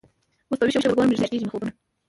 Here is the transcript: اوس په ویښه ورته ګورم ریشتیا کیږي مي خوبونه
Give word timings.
اوس 0.47 0.57
په 0.59 0.65
ویښه 0.65 0.77
ورته 0.79 0.95
ګورم 0.97 1.09
ریشتیا 1.11 1.29
کیږي 1.31 1.43
مي 1.43 1.49
خوبونه 1.51 1.71